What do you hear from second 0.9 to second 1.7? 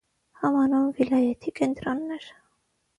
վիլայեթի